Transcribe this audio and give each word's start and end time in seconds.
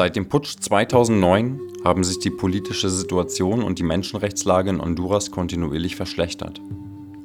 Seit 0.00 0.16
dem 0.16 0.30
Putsch 0.30 0.56
2009 0.58 1.60
haben 1.84 2.04
sich 2.04 2.18
die 2.20 2.30
politische 2.30 2.88
Situation 2.88 3.62
und 3.62 3.78
die 3.78 3.82
Menschenrechtslage 3.82 4.70
in 4.70 4.80
Honduras 4.80 5.30
kontinuierlich 5.30 5.94
verschlechtert. 5.94 6.58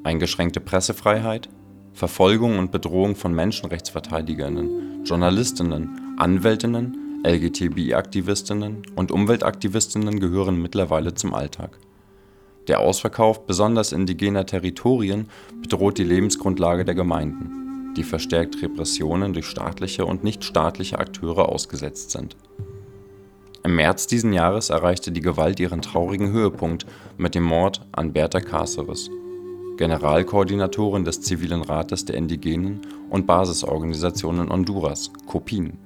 Eingeschränkte 0.04 0.60
Pressefreiheit, 0.60 1.48
Verfolgung 1.94 2.60
und 2.60 2.74
Bedrohung 2.74 3.16
von 3.16 3.34
Menschenrechtsverteidigerinnen, 3.34 5.06
Journalistinnen, 5.06 6.18
Anwältinnen, 6.18 7.22
LGTBI-Aktivistinnen 7.26 8.82
und 8.98 9.10
Umweltaktivistinnen 9.10 10.20
gehören 10.20 10.62
mittlerweile 10.62 11.14
zum 11.14 11.34
Alltag. 11.34 11.80
Der 12.68 12.82
Ausverkauf 12.82 13.46
besonders 13.46 13.94
indigener 13.94 14.46
Territorien 14.46 15.30
bedroht 15.62 15.98
die 15.98 16.04
Lebensgrundlage 16.04 16.84
der 16.84 16.96
Gemeinden, 16.96 17.65
die 17.96 18.04
verstärkt 18.04 18.62
Repressionen 18.62 19.34
durch 19.34 19.46
staatliche 19.46 20.06
und 20.06 20.24
nichtstaatliche 20.24 21.00
Akteure 21.00 21.50
ausgesetzt 21.50 22.12
sind. 22.12 22.36
Im 23.64 23.76
März 23.76 24.06
diesen 24.06 24.32
Jahres 24.32 24.70
erreichte 24.70 25.12
die 25.12 25.22
Gewalt 25.22 25.60
ihren 25.60 25.82
traurigen 25.82 26.32
Höhepunkt 26.32 26.86
mit 27.18 27.34
dem 27.34 27.44
Mord 27.44 27.82
an 27.94 28.14
Berta 28.14 28.38
Cáceres, 28.38 29.10
Generalkoordinatorin 29.78 31.04
des 31.04 31.22
Zivilen 31.22 31.64
Rates 31.64 32.06
der 32.06 32.16
Indigenen 32.16 32.82
und 33.10 33.26
Basisorganisation 33.26 34.40
in 34.40 34.50
Honduras 34.50 35.12
(COPIN). 35.26 35.80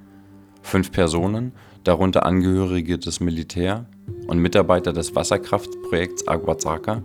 Fünf 0.61 0.91
Personen, 0.91 1.53
darunter 1.85 2.25
Angehörige 2.25 2.99
des 2.99 3.21
Militär 3.21 3.85
und 4.27 4.39
Mitarbeiter 4.39 4.91
des 4.91 5.15
Wasserkraftprojekts 5.15 6.27
Aguazaca, 6.27 7.01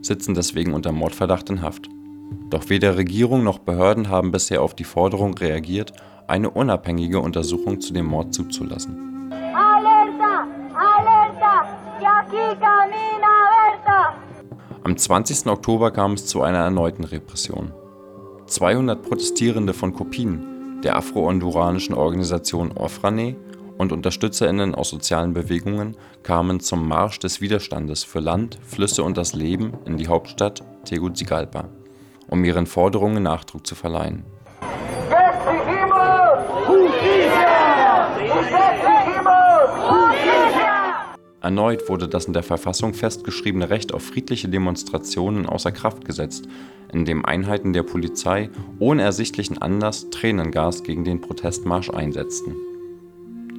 sitzen 0.00 0.34
deswegen 0.34 0.72
unter 0.72 0.92
Mordverdacht 0.92 1.50
in 1.50 1.60
Haft. 1.62 1.88
Doch 2.50 2.68
weder 2.68 2.96
Regierung 2.96 3.42
noch 3.44 3.58
Behörden 3.58 4.08
haben 4.08 4.30
bisher 4.30 4.62
auf 4.62 4.74
die 4.74 4.84
Forderung 4.84 5.34
reagiert, 5.34 5.92
eine 6.26 6.50
unabhängige 6.50 7.20
Untersuchung 7.20 7.80
zu 7.80 7.92
dem 7.92 8.06
Mord 8.06 8.32
zuzulassen. 8.34 9.30
Alerta! 9.30 10.46
Alerta! 10.74 11.66
Am 14.84 14.96
20. 14.96 15.46
Oktober 15.46 15.90
kam 15.90 16.12
es 16.12 16.26
zu 16.26 16.42
einer 16.42 16.58
erneuten 16.58 17.04
Repression. 17.04 17.72
200 18.46 19.02
Protestierende 19.02 19.72
von 19.72 19.94
Kopien, 19.94 20.80
der 20.82 20.96
afro-honduranischen 20.96 21.94
Organisation 21.94 22.72
Ofrane 22.72 23.36
und 23.78 23.92
UnterstützerInnen 23.92 24.74
aus 24.74 24.90
sozialen 24.90 25.32
Bewegungen 25.32 25.96
kamen 26.22 26.60
zum 26.60 26.86
Marsch 26.86 27.18
des 27.18 27.40
Widerstandes 27.40 28.04
für 28.04 28.20
Land, 28.20 28.58
Flüsse 28.66 29.02
und 29.02 29.16
das 29.16 29.32
Leben 29.32 29.72
in 29.86 29.96
die 29.96 30.08
Hauptstadt 30.08 30.62
Tegucigalpa, 30.84 31.68
um 32.28 32.44
ihren 32.44 32.66
Forderungen 32.66 33.22
Nachdruck 33.22 33.66
zu 33.66 33.74
verleihen. 33.74 34.24
Erneut 41.44 41.90
wurde 41.90 42.08
das 42.08 42.24
in 42.24 42.32
der 42.32 42.42
Verfassung 42.42 42.94
festgeschriebene 42.94 43.68
Recht 43.68 43.92
auf 43.92 44.02
friedliche 44.02 44.48
Demonstrationen 44.48 45.44
außer 45.44 45.72
Kraft 45.72 46.06
gesetzt, 46.06 46.48
indem 46.90 47.26
Einheiten 47.26 47.74
der 47.74 47.82
Polizei 47.82 48.48
ohne 48.78 49.02
ersichtlichen 49.02 49.60
Anlass 49.60 50.08
Tränengas 50.08 50.84
gegen 50.84 51.04
den 51.04 51.20
Protestmarsch 51.20 51.90
einsetzten. 51.90 52.56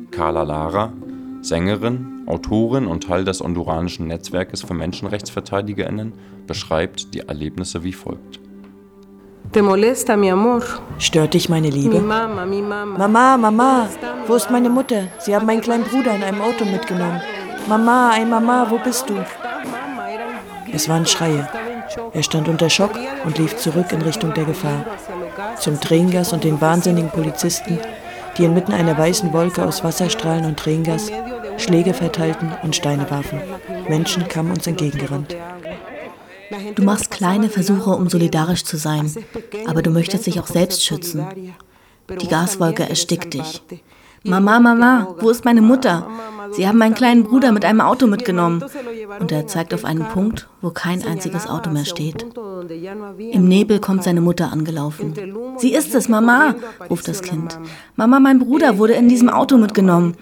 Carla 0.10 0.42
Lara, 0.42 0.94
Sängerin, 1.42 2.24
Autorin 2.26 2.88
und 2.88 3.04
Teil 3.04 3.24
des 3.24 3.42
honduranischen 3.42 4.08
Netzwerkes 4.08 4.64
für 4.64 4.74
MenschenrechtsverteidigerInnen, 4.74 6.14
beschreibt 6.48 7.14
die 7.14 7.20
Erlebnisse 7.20 7.84
wie 7.84 7.94
folgt. 7.94 8.40
Stört 10.98 11.34
dich 11.34 11.50
meine 11.50 11.70
Liebe? 11.70 12.02
Mama, 12.02 13.38
Mama, 13.38 13.90
wo 14.28 14.36
ist 14.36 14.52
meine 14.52 14.70
Mutter? 14.70 15.08
Sie 15.20 15.36
haben 15.36 15.46
meinen 15.46 15.62
kleinen 15.62 15.84
Bruder 15.84 16.16
in 16.16 16.24
einem 16.24 16.42
Auto 16.42 16.66
mitgenommen. 16.66 17.22
Mama, 17.68 18.12
ein 18.12 18.30
Mama, 18.30 18.68
wo 18.70 18.78
bist 18.78 19.10
du? 19.10 19.16
Es 20.74 20.90
waren 20.90 21.06
Schreie. 21.06 21.48
Er 22.14 22.24
stand 22.24 22.48
unter 22.48 22.70
Schock 22.70 22.92
und 23.24 23.38
lief 23.38 23.56
zurück 23.58 23.92
in 23.92 24.02
Richtung 24.02 24.34
der 24.34 24.46
Gefahr. 24.46 24.86
Zum 25.60 25.80
Tränengas 25.80 26.34
und 26.34 26.44
den 26.44 26.60
wahnsinnigen 26.60 27.10
Polizisten, 27.10 27.80
die 28.38 28.44
inmitten 28.46 28.74
einer 28.74 28.98
weißen 28.98 29.32
Wolke 29.32 29.66
aus 29.66 29.84
Wasserstrahlen 29.84 30.46
und 30.46 30.60
Tränengas 30.60 31.12
Schläge 31.58 31.94
verteilten 31.94 32.52
und 32.64 32.76
Steine 32.76 33.10
warfen. 33.10 33.40
Menschen 33.88 34.28
kamen 34.28 34.52
uns 34.52 34.68
entgegengerannt. 34.68 35.36
Du 36.76 36.84
machst 36.84 37.12
kleine 37.12 37.50
Versuche, 37.50 37.92
um 37.92 38.10
solidarisch 38.10 38.64
zu 38.64 38.78
sein, 38.78 39.12
aber 39.66 39.82
du 39.82 39.90
möchtest 39.90 40.28
dich 40.28 40.40
auch 40.40 40.48
selbst 40.48 40.84
schützen. 40.84 41.26
Die 42.22 42.28
Gaswolke 42.28 42.88
erstickt 42.88 43.34
dich. 43.34 43.62
Mama, 44.28 44.60
Mama, 44.60 45.16
wo 45.20 45.30
ist 45.30 45.46
meine 45.46 45.62
Mutter? 45.62 46.08
Sie 46.52 46.68
haben 46.68 46.80
meinen 46.80 46.96
kleinen 46.96 47.24
Bruder 47.24 47.52
mit 47.52 47.64
einem 47.64 47.82
Auto 47.82 48.08
mitgenommen. 48.08 48.64
Und 49.20 49.32
er 49.32 49.46
zeigt 49.46 49.72
auf 49.74 49.86
einen 49.86 50.08
Punkt, 50.08 50.48
wo 50.62 50.72
kein 50.72 51.06
einziges 51.06 51.48
Auto 51.48 51.70
mehr 51.70 51.86
steht. 51.86 52.26
Im 53.20 53.48
Nebel 53.48 53.80
kommt 53.80 54.04
seine 54.04 54.22
Mutter 54.22 54.52
angelaufen. 54.52 55.14
Sie 55.58 55.74
ist 55.74 55.94
es, 55.94 56.10
Mama, 56.10 56.56
ruft 56.90 57.08
das 57.08 57.22
Kind. 57.22 57.60
Mama, 57.96 58.20
mein 58.20 58.40
Bruder 58.40 58.80
wurde 58.80 58.94
in 58.94 59.10
diesem 59.10 59.30
Auto 59.30 59.58
mitgenommen. 59.58 60.16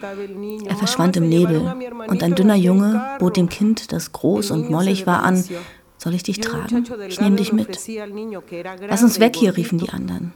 Er 0.66 0.76
verschwand 0.76 1.16
im 1.16 1.28
Nebel 1.28 1.72
und 2.06 2.22
ein 2.22 2.34
dünner 2.34 2.56
Junge 2.56 3.02
bot 3.18 3.38
dem 3.38 3.48
Kind, 3.48 3.90
das 3.92 4.12
groß 4.12 4.50
und 4.50 4.70
mollig 4.70 5.06
war, 5.06 5.22
an, 5.22 5.42
soll 6.04 6.14
ich 6.14 6.22
dich 6.22 6.38
tragen? 6.38 6.84
Ich 7.08 7.18
nehme 7.18 7.36
dich 7.36 7.52
mit. 7.52 7.78
Lass 8.88 9.02
uns 9.02 9.20
weg 9.20 9.36
hier, 9.36 9.56
riefen 9.56 9.78
die 9.78 9.88
anderen. 9.88 10.34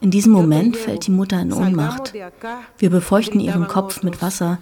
In 0.00 0.10
diesem 0.10 0.32
Moment 0.32 0.78
fällt 0.78 1.06
die 1.06 1.10
Mutter 1.10 1.40
in 1.40 1.52
Ohnmacht. 1.52 2.14
Wir 2.78 2.88
befeuchten 2.88 3.38
ihren 3.38 3.68
Kopf 3.68 4.02
mit 4.02 4.22
Wasser. 4.22 4.58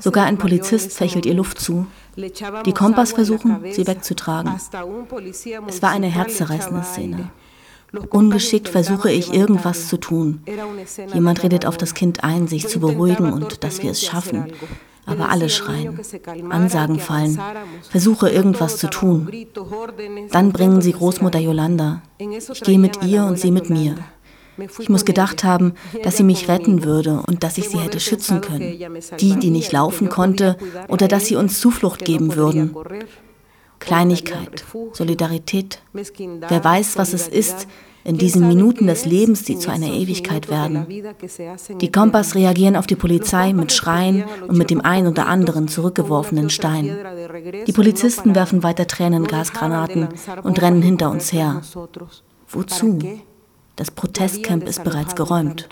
Sogar 0.00 0.24
ein 0.24 0.38
Polizist 0.38 0.92
fächelt 0.92 1.26
ihr 1.26 1.34
Luft 1.34 1.60
zu. 1.60 1.86
Die 2.16 2.72
Kompass 2.72 3.12
versuchen, 3.12 3.58
sie 3.70 3.86
wegzutragen. 3.86 4.54
Es 5.66 5.82
war 5.82 5.90
eine 5.90 6.06
herzzerreißende 6.06 6.82
Szene. 6.82 7.30
Ungeschickt 8.10 8.68
versuche 8.68 9.10
ich 9.10 9.32
irgendwas 9.34 9.88
zu 9.88 9.98
tun. 9.98 10.40
Jemand 11.12 11.42
redet 11.42 11.66
auf 11.66 11.76
das 11.76 11.92
Kind 11.92 12.24
ein, 12.24 12.48
sich 12.48 12.68
zu 12.68 12.80
beruhigen 12.80 13.32
und 13.32 13.64
dass 13.64 13.82
wir 13.82 13.90
es 13.90 14.02
schaffen 14.02 14.46
aber 15.08 15.30
alle 15.30 15.48
schreien. 15.48 15.98
Ansagen 16.50 17.00
fallen, 17.00 17.38
versuche 17.90 18.28
irgendwas 18.30 18.76
zu 18.76 18.88
tun. 18.88 19.28
Dann 20.30 20.52
bringen 20.52 20.80
sie 20.80 20.92
Großmutter 20.92 21.38
Yolanda. 21.38 22.02
Ich 22.18 22.62
gehe 22.62 22.78
mit 22.78 23.02
ihr 23.04 23.24
und 23.24 23.38
sie 23.38 23.50
mit 23.50 23.70
mir. 23.70 23.96
Ich 24.78 24.88
muss 24.88 25.04
gedacht 25.04 25.44
haben, 25.44 25.74
dass 26.02 26.16
sie 26.16 26.24
mich 26.24 26.48
retten 26.48 26.84
würde 26.84 27.22
und 27.26 27.44
dass 27.44 27.58
ich 27.58 27.68
sie 27.68 27.78
hätte 27.78 28.00
schützen 28.00 28.40
können. 28.40 28.78
Die, 29.20 29.36
die 29.36 29.50
nicht 29.50 29.72
laufen 29.72 30.08
konnte, 30.08 30.56
oder 30.88 31.08
dass 31.08 31.26
sie 31.26 31.36
uns 31.36 31.60
Zuflucht 31.60 32.04
geben 32.04 32.34
würden. 32.34 32.74
Kleinigkeit, 33.78 34.64
Solidarität. 34.92 35.80
Wer 35.92 36.64
weiß, 36.64 36.98
was 36.98 37.12
es 37.12 37.28
ist, 37.28 37.68
in 38.08 38.16
diesen 38.16 38.48
Minuten 38.48 38.86
des 38.86 39.04
Lebens, 39.04 39.44
die 39.44 39.58
zu 39.58 39.70
einer 39.70 39.92
Ewigkeit 39.92 40.48
werden. 40.48 40.86
Die 41.78 41.92
Kompass 41.92 42.34
reagieren 42.34 42.74
auf 42.74 42.86
die 42.86 42.96
Polizei 42.96 43.52
mit 43.52 43.70
Schreien 43.70 44.24
und 44.48 44.56
mit 44.56 44.70
dem 44.70 44.80
einen 44.80 45.08
oder 45.08 45.26
anderen 45.26 45.68
zurückgeworfenen 45.68 46.48
Stein. 46.48 46.96
Die 47.66 47.72
Polizisten 47.72 48.34
werfen 48.34 48.62
weiter 48.62 48.86
Tränengasgranaten 48.86 50.08
und 50.42 50.62
rennen 50.62 50.80
hinter 50.80 51.10
uns 51.10 51.34
her. 51.34 51.60
Wozu? 52.48 52.98
Das 53.76 53.90
Protestcamp 53.90 54.66
ist 54.66 54.82
bereits 54.84 55.14
geräumt. 55.14 55.68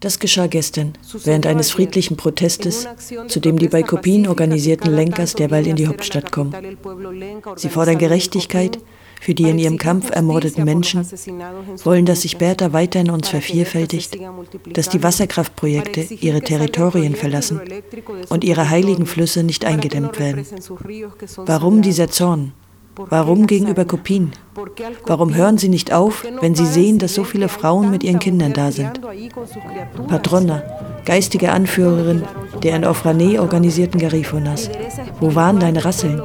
Das 0.00 0.18
geschah 0.18 0.48
gestern, 0.48 0.94
während 1.24 1.46
eines 1.46 1.70
friedlichen 1.70 2.16
Protestes, 2.16 2.88
zu 3.28 3.38
dem 3.38 3.56
die 3.58 3.68
bei 3.68 3.84
Kopien 3.84 4.26
organisierten 4.26 4.92
Lenkers 4.92 5.34
derweil 5.34 5.68
in 5.68 5.76
die 5.76 5.86
Hauptstadt 5.86 6.32
kommen. 6.32 6.52
Sie 7.54 7.68
fordern 7.68 7.98
Gerechtigkeit 7.98 8.78
für 9.20 9.34
die 9.34 9.44
in 9.44 9.58
ihrem 9.58 9.78
Kampf 9.78 10.10
ermordeten 10.10 10.64
Menschen, 10.64 11.06
wollen, 11.84 12.06
dass 12.06 12.22
sich 12.22 12.38
Bertha 12.38 12.72
weiter 12.72 13.00
in 13.00 13.10
uns 13.10 13.28
vervielfältigt, 13.28 14.18
dass 14.72 14.88
die 14.88 15.02
Wasserkraftprojekte 15.02 16.02
ihre 16.20 16.40
Territorien 16.40 17.14
verlassen 17.16 17.60
und 18.28 18.44
ihre 18.44 18.70
heiligen 18.70 19.06
Flüsse 19.06 19.42
nicht 19.42 19.64
eingedämmt 19.64 20.18
werden. 20.18 20.44
Warum 21.46 21.82
dieser 21.82 22.08
Zorn? 22.10 22.52
Warum 22.98 23.46
gegenüber 23.46 23.84
Kopien? 23.84 24.32
Warum 25.06 25.34
hören 25.34 25.58
Sie 25.58 25.68
nicht 25.68 25.92
auf, 25.92 26.24
wenn 26.40 26.54
Sie 26.54 26.64
sehen, 26.64 26.98
dass 26.98 27.14
so 27.14 27.24
viele 27.24 27.48
Frauen 27.48 27.90
mit 27.90 28.02
ihren 28.02 28.18
Kindern 28.18 28.54
da 28.54 28.72
sind? 28.72 29.00
Patrona, 30.08 30.62
geistige 31.04 31.52
Anführerin 31.52 32.22
der 32.62 32.76
in 32.76 32.84
Ofrane 32.86 33.40
organisierten 33.40 34.00
Garifunas, 34.00 34.70
wo 35.20 35.34
waren 35.34 35.60
deine 35.60 35.84
Rasseln? 35.84 36.22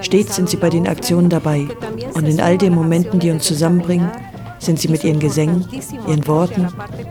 Stets 0.00 0.36
sind 0.36 0.48
sie 0.48 0.56
bei 0.56 0.70
den 0.70 0.86
Aktionen 0.86 1.30
dabei 1.30 1.66
und 2.14 2.28
in 2.28 2.40
all 2.40 2.56
den 2.58 2.74
Momenten, 2.74 3.18
die 3.18 3.30
uns 3.30 3.44
zusammenbringen, 3.44 4.10
sind 4.60 4.78
sie 4.78 4.88
mit 4.88 5.02
ihren 5.02 5.18
Gesängen, 5.18 5.66
ihren 6.06 6.26
Worten, 6.28 6.68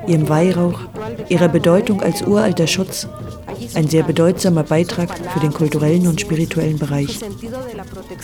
ihrem 0.07 0.29
Weihrauch, 0.29 0.79
ihrer 1.27 1.49
Bedeutung 1.49 2.01
als 2.01 2.21
uralter 2.21 2.67
Schutz 2.67 3.07
Ein 3.75 3.87
sehr 3.87 4.03
bedeutsamer 4.03 4.63
Beitrag 4.63 5.17
für 5.17 5.39
den 5.39 5.53
kulturellen 5.53 6.07
und 6.07 6.21
spirituellen 6.21 6.79
Bereich. 6.79 7.19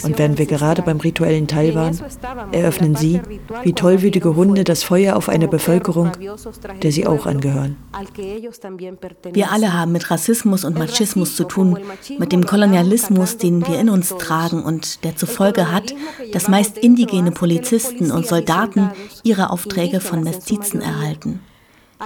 Und 0.04 0.18
während 0.18 0.38
wir 0.38 0.46
gerade 0.46 0.82
beim 0.82 1.00
rituellen 1.00 1.48
Teil 1.48 1.76
waren, 1.76 2.00
eröffnen 2.52 2.96
Sie, 2.96 3.22
wie 3.64 3.74
tollwütige 3.74 4.36
Hunde, 4.36 4.64
das 4.64 4.84
Feuer 4.84 5.16
auf 5.16 5.30
eine 5.30 5.48
Bevölkerung, 5.48 6.12
der 6.82 6.92
sie 6.92 7.08
auch 7.08 7.26
angehören. 7.26 7.78
Wir 9.32 9.52
alle 9.52 9.74
haben 9.74 9.92
mit 9.92 10.10
Rassismus 10.12 10.64
und 10.64 10.78
Machismus 10.78 11.36
zu 11.36 11.44
tun, 11.46 11.78
mit 12.18 12.32
dem 12.32 12.46
Kolonialismus, 12.46 13.38
den 13.38 13.66
wir 13.68 13.80
in 13.80 13.90
uns 13.90 14.16
tragen 14.18 14.64
und 14.64 15.04
der 15.04 15.16
zur 15.16 15.30
Folge 15.30 15.72
hat, 15.72 15.94
dass 16.32 16.48
meist 16.48 16.78
indigene 16.78 17.32
Polizisten 17.32 18.12
und 18.12 18.28
Soldaten 18.28 18.92
ihre 19.24 19.50
Aufträge 19.50 20.00
von 20.00 20.24
Mestizen 20.24 20.82
erhalten. 20.82 21.40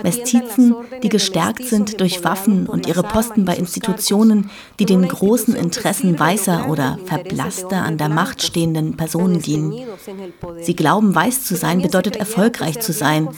Mestizen, 0.04 0.76
die 1.04 1.10
gestärkt 1.10 1.64
sind 1.66 2.00
durch 2.00 2.24
Waffen 2.24 2.68
und 2.68 2.88
ihre 2.88 3.04
Posten 3.04 3.46
bei 3.46 3.56
Institutionen, 3.56 4.50
die 4.80 4.86
den 4.86 5.08
großen 5.08 5.56
Interessen 5.56 6.20
weißer 6.20 6.70
oder 6.70 7.00
verblasster 7.06 7.84
an 7.84 7.98
der 7.98 8.10
Macht 8.10 8.42
stehenden 8.42 8.98
Personen 8.98 9.42
dienen. 9.42 9.74
Sie 10.62 10.76
glauben, 10.76 11.14
weiß 11.14 11.44
zu 11.44 11.56
sein 11.56 11.82
bedeutet 11.82 12.16
erfolgreich 12.16 12.80
zu 12.80 12.94
sein 12.94 13.30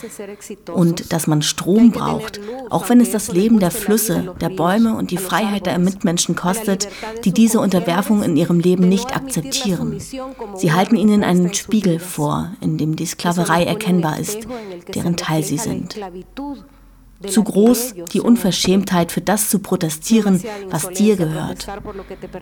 und 0.73 1.13
dass 1.13 1.27
man 1.27 1.41
Strom 1.41 1.91
braucht, 1.91 2.39
auch 2.69 2.89
wenn 2.89 3.01
es 3.01 3.11
das 3.11 3.31
Leben 3.31 3.59
der 3.59 3.71
Flüsse, 3.71 4.35
der 4.41 4.49
Bäume 4.49 4.95
und 4.95 5.11
die 5.11 5.17
Freiheit 5.17 5.65
der 5.65 5.79
Mitmenschen 5.79 6.35
kostet, 6.35 6.87
die 7.25 7.31
diese 7.31 7.59
Unterwerfung 7.59 8.23
in 8.23 8.35
ihrem 8.35 8.59
Leben 8.59 8.89
nicht 8.89 9.15
akzeptieren. 9.15 9.99
Sie 10.55 10.73
halten 10.73 10.95
ihnen 10.95 11.23
einen 11.23 11.53
Spiegel 11.53 11.99
vor, 11.99 12.51
in 12.61 12.77
dem 12.77 12.95
die 12.95 13.05
Sklaverei 13.05 13.63
erkennbar 13.63 14.19
ist, 14.19 14.47
deren 14.93 15.17
Teil 15.17 15.43
sie 15.43 15.57
sind. 15.57 15.95
Zu 17.27 17.43
groß 17.43 17.95
die 18.13 18.21
Unverschämtheit 18.21 19.11
für 19.11 19.19
das 19.19 19.49
zu 19.49 19.59
protestieren, 19.59 20.41
was 20.69 20.89
dir 20.89 21.17
gehört. 21.17 21.67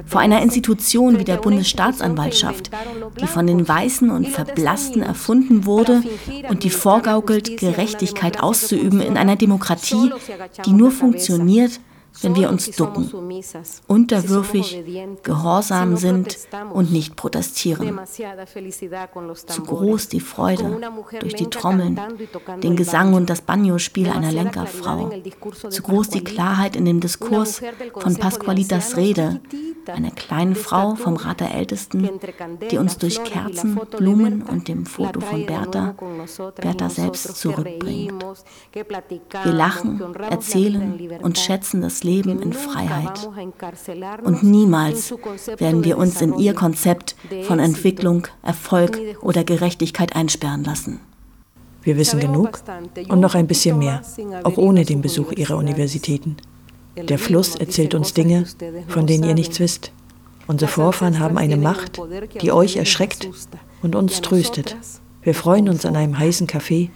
Vor 0.06 0.22
einer 0.22 0.44
Institution 0.44 1.18
wie 1.18 1.24
der 1.24 1.38
Bundesstaatsanwaltschaft, 1.38 2.70
die 3.20 3.26
von 3.26 3.48
den 3.48 3.68
Weißen 3.68 4.12
und 4.12 4.28
Verblassten 4.28 5.02
erfunden 5.02 5.66
wurde 5.66 6.04
und 6.48 6.64
die 6.64 6.70
vorgaukelt, 6.70 7.58
Gerechtigkeit 7.58 8.40
auszuüben 8.44 9.02
in 9.02 9.18
einer 9.18 9.36
Demokratie, 9.36 10.12
die 10.66 10.74
nur 10.74 10.92
funktioniert, 10.92 11.80
wenn 12.22 12.36
wir 12.36 12.50
uns 12.50 12.72
ducken, 12.72 13.10
unterwürfig, 13.88 14.84
gehorsam 15.24 15.98
sind 15.98 16.38
und 16.74 16.92
nicht 16.92 17.16
protestieren. 17.16 18.00
Zu 19.48 19.64
groß 19.64 20.08
die 20.10 20.20
Freude 20.20 20.80
durch 21.20 21.36
die 21.36 21.50
Trommeln, 21.50 22.00
den 22.62 22.76
Gesang 22.76 23.14
und 23.14 23.30
das 23.30 23.42
Banjo-Spiel 23.42 24.10
einer 24.10 24.32
Lenkerfrau. 24.32 25.12
Zu 25.70 25.84
groß 25.84 26.10
die 26.10 26.24
Klarheit 26.24 26.76
in 26.76 26.86
dem 26.86 27.00
Diskurs 27.00 27.62
von 27.98 28.16
Pasqualitas 28.16 28.98
Rede, 28.98 29.42
einer 29.88 30.12
kleinen 30.12 30.56
Frau 30.56 30.96
vom 30.96 31.16
Rat 31.16 31.40
der 31.40 31.54
Ältesten, 31.54 32.10
die 32.72 32.78
uns 32.78 32.98
durch 32.98 33.24
Kerzen, 33.24 33.80
Blumen 33.98 34.42
und 34.44 34.68
dem 34.68 34.86
Foto 34.86 35.20
von 35.20 35.46
Bertha, 35.46 35.96
Bertha 36.60 36.90
selbst 36.90 37.38
zurückbringt. 37.38 38.14
Wir 38.74 39.54
lachen, 39.54 40.16
erzählen 40.30 41.20
und 41.22 41.38
schätzen 41.38 41.82
das 41.82 42.04
Leben 42.08 42.42
in 42.42 42.54
Freiheit. 42.54 43.30
Und 44.24 44.44
niemals 44.44 45.14
werden 45.58 45.84
wir 45.84 45.98
uns 45.98 46.22
in 46.22 46.38
ihr 46.40 46.54
Konzept 46.54 47.16
von 47.44 47.60
Entwicklung, 47.60 48.28
Erfolg 48.42 49.00
oder 49.22 49.44
Gerechtigkeit 49.44 50.16
einsperren 50.16 50.64
lassen. 50.64 51.02
Wir 51.84 51.98
wissen 51.98 52.20
genug 52.20 52.60
und 53.10 53.20
noch 53.20 53.36
ein 53.36 53.48
bisschen 53.48 53.78
mehr, 53.78 54.02
auch 54.44 54.58
ohne 54.58 54.86
den 54.86 55.02
Besuch 55.02 55.32
ihrer 55.34 55.58
Universitäten. 55.58 56.38
Der 56.98 57.20
Fluss 57.20 57.56
erzählt 57.56 57.94
uns 57.94 58.14
Dinge, 58.14 58.46
von 58.88 59.06
denen 59.06 59.24
ihr 59.24 59.36
nichts 59.36 59.60
wisst. 59.60 59.92
Unsere 60.48 60.72
Vorfahren 60.72 61.20
haben 61.20 61.38
eine 61.38 61.58
Macht, 61.58 62.02
die 62.42 62.52
euch 62.52 62.78
erschreckt 62.78 63.30
und 63.82 63.96
uns 63.96 64.22
tröstet. 64.22 64.78
Wir 65.28 65.34
freuen 65.34 65.68
uns 65.68 65.86
an 65.86 65.98
einem 65.98 66.18
heißen 66.18 66.48
Kaffee 66.48 66.90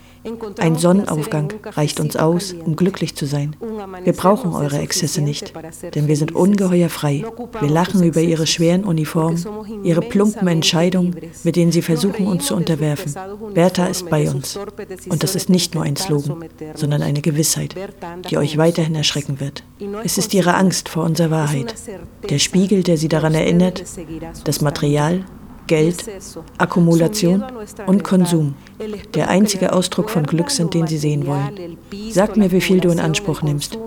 ein 0.58 0.76
Sonnenaufgang 0.76 1.52
reicht 1.66 2.00
uns 2.00 2.16
aus, 2.16 2.54
um 2.54 2.76
glücklich 2.76 3.16
zu 3.16 3.26
sein. 3.26 3.56
Wir 4.04 4.14
brauchen 4.14 4.54
eure 4.54 4.78
Exzesse 4.78 5.22
nicht, 5.22 5.52
denn 5.96 6.08
wir 6.08 6.16
sind 6.16 6.36
ungeheuer 6.36 6.90
frei. 6.90 7.26
Wir 7.60 7.70
lachen 7.70 8.04
über 8.04 8.22
ihre 8.22 8.46
schweren 8.46 8.84
Uniformen, 8.84 9.44
ihre 9.84 10.02
plumpen 10.02 10.48
Entscheidungen, 10.48 11.16
mit 11.44 11.56
denen 11.56 11.72
sie 11.72 11.82
versuchen, 11.82 12.28
uns 12.28 12.46
zu 12.46 12.56
unterwerfen. 12.56 13.14
Bertha 13.54 13.88
ist 13.88 14.10
bei 14.10 14.30
uns. 14.30 14.60
Und 15.10 15.24
das 15.24 15.36
ist 15.36 15.50
nicht 15.50 15.74
nur 15.74 15.84
ein 15.84 15.96
Slogan, 15.96 16.46
sondern 16.76 17.02
eine 17.02 17.22
Gewissheit, 17.22 17.76
die 18.30 18.38
euch 18.38 18.58
weiterhin 18.58 18.96
erschrecken 18.96 19.40
wird. 19.40 19.64
Es 20.04 20.20
ist 20.20 20.36
ihre 20.36 20.54
Angst 20.54 20.90
vor 20.90 21.04
unserer 21.04 21.32
Wahrheit, 21.32 21.74
der 22.30 22.38
Spiegel, 22.38 22.84
der 22.84 22.98
sie 22.98 23.08
daran 23.08 23.34
erinnert, 23.34 23.84
das 24.44 24.62
Material, 24.62 25.26
Geld, 25.68 26.10
Akkumulation 26.58 27.44
und 27.88 28.04
Konsum 28.04 28.56
der 29.14 29.30
einzige 29.30 29.74
Ausdruck 29.74 30.10
von 30.10 30.24
Glück 30.24 30.52
sind, 30.52 30.74
den 30.74 30.88
sie 30.88 30.98
sehen 30.98 31.28
wollen. 31.28 31.78
Sag 32.10 32.38
mir, 32.38 32.52
wie 32.52 32.62
viel 32.62 32.80
du 32.80 32.90
in 32.90 33.00
Anspruch 33.00 33.42
nimmst. 33.42 33.78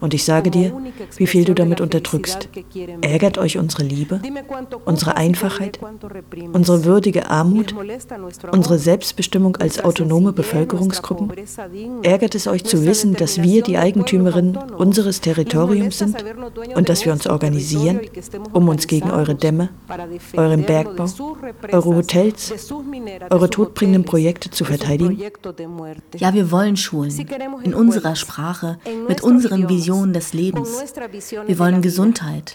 Und 0.00 0.12
ich 0.12 0.24
sage 0.24 0.50
dir, 0.50 0.72
wie 1.16 1.26
viel 1.26 1.46
du 1.46 1.54
damit 1.54 1.80
unterdrückst. 1.80 2.50
Ärgert 3.00 3.38
euch 3.38 3.56
unsere 3.56 3.84
Liebe, 3.84 4.20
unsere 4.84 5.16
Einfachheit, 5.16 5.78
unsere 6.52 6.84
würdige 6.84 7.30
Armut, 7.30 7.74
unsere 8.52 8.78
Selbstbestimmung 8.78 9.56
als 9.56 9.82
autonome 9.82 10.32
Bevölkerungsgruppen? 10.32 11.32
Ärgert 12.02 12.34
es 12.34 12.46
euch 12.46 12.64
zu 12.64 12.84
wissen, 12.84 13.14
dass 13.14 13.40
wir 13.42 13.62
die 13.62 13.78
Eigentümerin 13.78 14.58
unseres 14.76 15.22
Territoriums 15.22 15.98
sind 15.98 16.22
und 16.74 16.88
dass 16.90 17.06
wir 17.06 17.12
uns 17.12 17.26
organisieren, 17.26 18.00
um 18.52 18.68
uns 18.68 18.86
gegen 18.86 19.10
eure 19.10 19.34
Dämme, 19.34 19.70
euren 20.36 20.64
Bergbau, 20.64 21.06
eure 21.72 21.96
Hotels, 21.96 22.52
eure 23.30 23.48
todbringenden 23.48 24.04
Projekte 24.04 24.43
zu 24.50 24.64
verteidigen? 24.64 25.18
Ja, 26.16 26.34
wir 26.34 26.50
wollen 26.50 26.76
Schulen. 26.76 27.12
In 27.62 27.74
unserer 27.74 28.16
Sprache, 28.16 28.78
mit 29.08 29.22
unseren 29.22 29.68
Visionen 29.68 29.84
Vision 29.84 30.12
des 30.12 30.32
Lebens. 30.32 30.94
Wir 31.46 31.58
wollen 31.58 31.82
Gesundheit. 31.82 32.54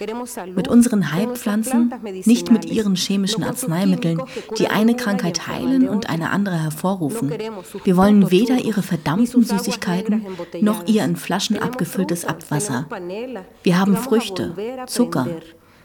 Mit 0.54 0.68
unseren 0.68 1.12
Heilpflanzen, 1.12 1.92
nicht 2.24 2.50
mit 2.50 2.64
ihren 2.64 2.96
chemischen 2.96 3.44
Arzneimitteln, 3.44 4.20
die 4.58 4.68
eine 4.68 4.96
Krankheit 4.96 5.46
heilen 5.46 5.88
und 5.88 6.10
eine 6.10 6.30
andere 6.30 6.60
hervorrufen. 6.60 7.32
Wir 7.84 7.96
wollen 7.96 8.30
weder 8.30 8.58
ihre 8.58 8.82
verdammten 8.82 9.44
Süßigkeiten 9.44 10.26
noch 10.60 10.86
ihr 10.86 11.04
in 11.04 11.16
Flaschen 11.16 11.58
abgefülltes 11.58 12.24
Abwasser. 12.24 12.86
Wir 13.62 13.78
haben 13.78 13.96
Früchte, 13.96 14.54
Zucker, 14.86 15.26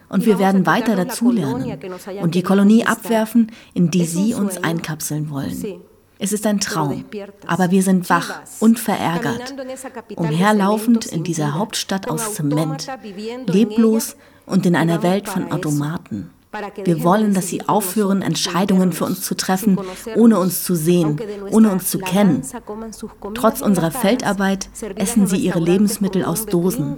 und 0.09 0.25
wir 0.25 0.39
werden 0.39 0.65
weiter 0.65 0.95
dazulernen 0.95 1.77
und 2.21 2.35
die 2.35 2.43
Kolonie 2.43 2.85
abwerfen, 2.85 3.51
in 3.73 3.91
die 3.91 4.05
sie 4.05 4.33
uns 4.33 4.57
einkapseln 4.57 5.29
wollen. 5.29 5.81
Es 6.17 6.31
ist 6.31 6.45
ein 6.45 6.59
Traum, 6.59 7.05
aber 7.45 7.71
wir 7.71 7.83
sind 7.83 8.09
wach 8.09 8.41
und 8.59 8.79
verärgert, 8.79 9.53
umherlaufend 10.15 11.05
in 11.05 11.23
dieser 11.23 11.55
Hauptstadt 11.55 12.09
aus 12.09 12.35
Zement, 12.35 12.87
leblos 13.47 14.15
und 14.45 14.65
in 14.65 14.75
einer 14.75 15.03
Welt 15.03 15.27
von 15.27 15.51
Automaten. 15.51 16.31
Wir 16.83 17.03
wollen, 17.03 17.33
dass 17.33 17.49
sie 17.49 17.67
aufhören, 17.67 18.21
Entscheidungen 18.21 18.93
für 18.93 19.05
uns 19.05 19.21
zu 19.21 19.35
treffen, 19.35 19.77
ohne 20.15 20.39
uns 20.39 20.63
zu 20.63 20.75
sehen, 20.75 21.19
ohne 21.51 21.69
uns 21.69 21.89
zu 21.89 21.99
kennen. 21.99 22.43
Trotz 23.33 23.61
unserer 23.61 23.91
Feldarbeit 23.91 24.69
essen 24.95 25.27
sie 25.27 25.37
ihre 25.37 25.59
Lebensmittel 25.59 26.23
aus 26.23 26.45
Dosen, 26.45 26.97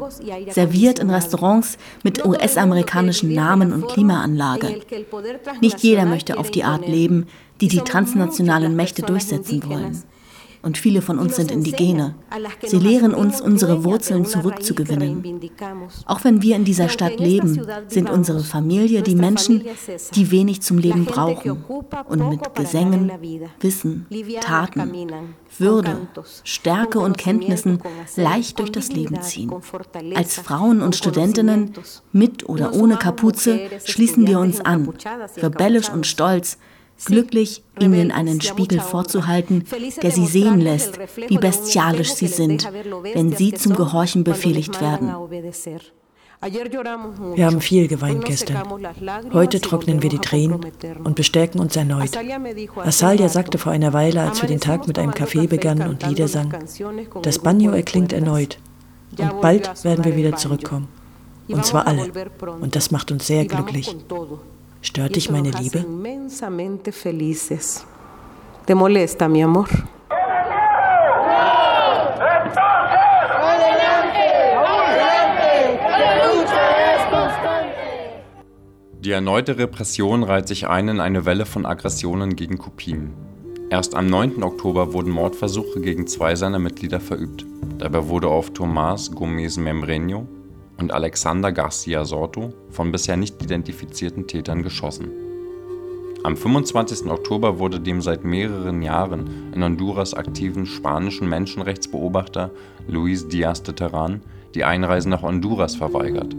serviert 0.52 1.00
in 1.00 1.10
Restaurants 1.10 1.78
mit 2.04 2.24
US-amerikanischen 2.26 3.34
Namen 3.34 3.74
und 3.74 3.88
Klimaanlage. 3.88 4.80
Nicht 5.62 5.80
jeder 5.80 6.06
möchte 6.06 6.38
auf 6.38 6.52
die 6.52 6.64
Art 6.64 6.88
leben, 6.88 7.28
die 7.62 7.68
die 7.68 7.82
transnationalen 7.82 8.76
Mächte 8.76 9.02
durchsetzen 9.02 9.64
wollen. 9.68 10.04
Und 10.64 10.78
viele 10.78 11.02
von 11.02 11.20
uns 11.20 11.36
sind 11.36 11.52
Indigene. 11.52 12.16
Sie 12.66 12.80
lehren 12.80 13.14
uns, 13.14 13.40
unsere 13.40 13.84
Wurzeln 13.84 14.26
zurückzugewinnen. 14.26 15.40
Auch 16.06 16.24
wenn 16.24 16.42
wir 16.42 16.56
in 16.56 16.66
dieser 16.66 16.90
Stadt 16.90 17.20
leben, 17.20 17.66
sind 17.88 18.10
unsere 18.10 18.42
Familie 18.42 19.02
die 19.02 19.16
Menschen, 19.16 19.64
die 20.14 20.32
wenig 20.32 20.62
zum 20.62 20.78
Leben 20.78 21.06
brauchen 21.06 21.64
und 22.10 22.30
mit 22.30 22.54
Gesängen, 22.56 23.12
Wissen, 23.62 24.08
Taten, 24.42 24.92
Würde, 25.58 26.08
Stärke 26.44 27.00
und 27.00 27.18
Kenntnissen 27.18 27.80
leicht 28.16 28.60
durch 28.60 28.72
das 28.72 28.92
Leben 28.92 29.22
ziehen. 29.22 29.52
Als 30.16 30.36
Frauen 30.36 30.82
und 30.82 30.96
Studentinnen, 30.96 31.72
mit 32.12 32.50
oder 32.50 32.74
ohne 32.74 32.98
Kapuze, 32.98 33.60
schließen 33.86 34.28
wir 34.28 34.40
uns 34.40 34.60
an, 34.60 34.92
rebellisch 35.38 35.90
und 35.90 36.06
stolz, 36.06 36.58
glücklich, 37.06 37.64
ihnen 37.80 38.12
einen 38.12 38.42
Spiegel 38.42 38.80
vorzuhalten, 38.80 39.64
der 40.02 40.12
sie 40.12 40.26
sehen 40.26 40.60
lässt, 40.60 41.00
wie 41.28 41.38
bestialisch 41.38 42.14
sie 42.14 42.28
sind, 42.28 42.70
wenn 43.14 43.34
sie 43.34 43.54
zum 43.54 43.76
Gehorchen 43.76 44.24
befehligt 44.24 44.82
werden. 44.82 45.14
Wir 46.40 47.46
haben 47.48 47.62
viel 47.62 47.88
geweint 47.88 48.26
gestern. 48.26 48.64
Heute 49.34 49.60
trocknen 49.60 50.04
wir 50.04 50.10
die 50.10 50.20
Tränen 50.20 50.60
und 51.04 51.16
bestärken 51.16 51.60
uns 51.60 51.76
erneut. 51.76 52.12
Asalia 52.76 53.28
sagte 53.28 53.58
vor 53.58 53.72
einer 53.72 53.92
Weile, 53.94 54.22
als 54.22 54.42
wir 54.42 54.48
den 54.48 54.60
Tag 54.60 54.88
mit 54.88 55.00
einem 55.00 55.14
Kaffee 55.14 55.48
begannen 55.48 55.90
und 55.90 56.06
Lieder 56.06 56.28
sangen, 56.28 56.54
das 57.24 57.40
Banjo 57.40 57.72
erklingt 57.72 58.14
erneut. 58.14 58.60
Und 59.18 59.42
bald 59.42 59.84
werden 59.84 60.06
wir 60.06 60.16
wieder 60.16 60.36
zurückkommen. 60.36 60.88
Und 61.48 61.66
zwar 61.66 61.88
alle. 61.88 62.12
Und 62.62 62.76
das 62.76 62.92
macht 62.92 63.12
uns 63.12 63.26
sehr 63.26 63.46
glücklich. 63.46 63.96
Stört 64.82 65.16
dich 65.16 65.30
meine 65.30 65.52
Liebe? 65.52 65.86
¿Te 68.66 68.76
molesta, 68.76 69.28
mi 69.28 69.44
amor? 69.44 69.68
Die 79.00 79.12
erneute 79.12 79.58
Repression 79.58 80.24
reiht 80.24 80.48
sich 80.50 80.68
ein 80.68 80.90
in 80.90 81.00
eine 81.00 81.26
Welle 81.26 81.46
von 81.46 81.66
Aggressionen 81.66 82.36
gegen 82.36 82.58
Kopien. 82.58 83.14
Erst 83.70 83.96
am 83.96 84.08
9. 84.08 84.44
Oktober 84.44 84.94
wurden 84.94 85.12
Mordversuche 85.12 85.80
gegen 85.82 86.08
zwei 86.08 86.36
seiner 86.36 86.60
Mitglieder 86.60 87.00
verübt. 87.00 87.46
Dabei 87.80 88.08
wurde 88.10 88.28
auf 88.28 88.52
Tomás 88.52 89.12
Gómez 89.12 89.58
Membreño 89.58 90.26
und 90.78 90.92
Alexander 90.92 91.52
Garcia 91.52 92.06
Sorto 92.06 92.54
von 92.70 92.92
bisher 92.92 93.18
nicht 93.18 93.42
identifizierten 93.42 94.28
Tätern 94.28 94.64
geschossen. 94.64 95.10
Am 96.24 96.36
25. 96.36 97.10
Oktober 97.10 97.60
wurde 97.60 97.80
dem 97.80 98.02
seit 98.02 98.24
mehreren 98.24 98.82
Jahren 98.82 99.52
in 99.54 99.64
Honduras 99.64 100.14
aktiven 100.14 100.66
spanischen 100.66 101.30
Menschenrechtsbeobachter 101.30 102.52
Luis 102.88 103.28
Díaz 103.28 103.64
de 103.64 103.74
Terran 103.74 104.22
die 104.56 104.64
Einreise 104.64 105.10
nach 105.10 105.22
Honduras 105.22 105.76
verweigert 105.76 106.36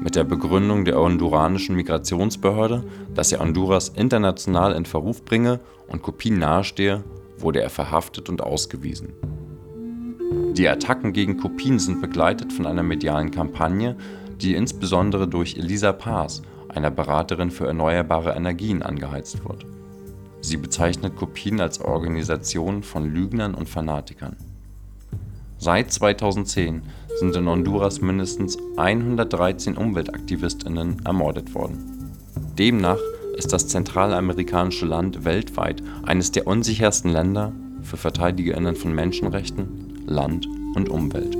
mit 0.00 0.14
der 0.14 0.24
Begründung 0.24 0.84
der 0.84 1.00
honduranischen 1.00 1.74
Migrationsbehörde, 1.74 2.84
dass 3.14 3.32
er 3.32 3.40
Honduras 3.40 3.88
international 3.88 4.72
in 4.74 4.84
Verruf 4.84 5.24
bringe 5.24 5.60
und 5.88 6.02
Kopien 6.02 6.38
nahestehe, 6.38 7.02
wurde 7.38 7.60
er 7.60 7.70
verhaftet 7.70 8.28
und 8.28 8.42
ausgewiesen. 8.42 9.14
Die 10.30 10.68
Attacken 10.68 11.12
gegen 11.12 11.36
Kopien 11.36 11.78
sind 11.78 12.00
begleitet 12.00 12.52
von 12.52 12.66
einer 12.66 12.82
medialen 12.82 13.30
Kampagne, 13.30 13.96
die 14.40 14.54
insbesondere 14.54 15.28
durch 15.28 15.56
Elisa 15.56 15.92
Paz, 15.92 16.42
einer 16.68 16.90
Beraterin 16.90 17.50
für 17.50 17.66
erneuerbare 17.66 18.34
Energien, 18.34 18.82
angeheizt 18.82 19.46
wird. 19.48 19.66
Sie 20.40 20.56
bezeichnet 20.56 21.16
Kopien 21.16 21.60
als 21.60 21.80
Organisation 21.80 22.82
von 22.82 23.12
Lügnern 23.12 23.54
und 23.54 23.68
Fanatikern. 23.68 24.36
Seit 25.58 25.92
2010 25.92 26.82
sind 27.18 27.36
in 27.36 27.48
Honduras 27.48 28.00
mindestens 28.00 28.58
113 28.76 29.76
Umweltaktivistinnen 29.76 31.02
ermordet 31.04 31.54
worden. 31.54 32.12
Demnach 32.58 33.00
ist 33.36 33.52
das 33.52 33.68
zentralamerikanische 33.68 34.86
Land 34.86 35.24
weltweit 35.24 35.82
eines 36.04 36.32
der 36.32 36.46
unsichersten 36.46 37.10
Länder 37.10 37.52
für 37.82 37.96
Verteidigerinnen 37.96 38.76
von 38.76 38.94
Menschenrechten, 38.94 39.85
Land 40.06 40.46
und 40.74 40.88
Umwelt. 40.88 41.36